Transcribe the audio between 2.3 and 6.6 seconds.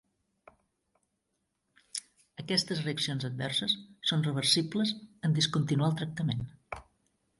Aquestes reaccions adverses són reversibles en discontinuar el tractament.